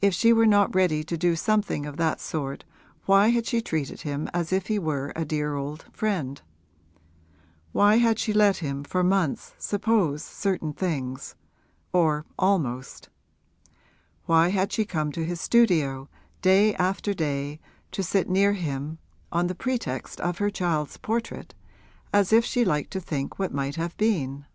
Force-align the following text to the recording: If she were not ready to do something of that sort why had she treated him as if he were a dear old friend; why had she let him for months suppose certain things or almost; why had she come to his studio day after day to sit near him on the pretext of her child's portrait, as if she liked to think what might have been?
If 0.00 0.14
she 0.14 0.32
were 0.32 0.46
not 0.46 0.74
ready 0.74 1.04
to 1.04 1.18
do 1.18 1.36
something 1.36 1.84
of 1.84 1.98
that 1.98 2.22
sort 2.22 2.64
why 3.04 3.28
had 3.28 3.44
she 3.44 3.60
treated 3.60 4.00
him 4.00 4.26
as 4.32 4.50
if 4.50 4.68
he 4.68 4.78
were 4.78 5.12
a 5.14 5.26
dear 5.26 5.56
old 5.56 5.84
friend; 5.92 6.40
why 7.72 7.96
had 7.96 8.18
she 8.18 8.32
let 8.32 8.56
him 8.64 8.82
for 8.82 9.04
months 9.04 9.52
suppose 9.58 10.24
certain 10.24 10.72
things 10.72 11.34
or 11.92 12.24
almost; 12.38 13.10
why 14.24 14.48
had 14.48 14.72
she 14.72 14.86
come 14.86 15.12
to 15.12 15.22
his 15.26 15.42
studio 15.42 16.08
day 16.40 16.74
after 16.76 17.12
day 17.12 17.60
to 17.90 18.02
sit 18.02 18.30
near 18.30 18.54
him 18.54 18.96
on 19.30 19.48
the 19.48 19.54
pretext 19.54 20.18
of 20.22 20.38
her 20.38 20.48
child's 20.48 20.96
portrait, 20.96 21.54
as 22.10 22.32
if 22.32 22.42
she 22.42 22.64
liked 22.64 22.90
to 22.92 23.00
think 23.00 23.38
what 23.38 23.52
might 23.52 23.76
have 23.76 23.94
been? 23.98 24.46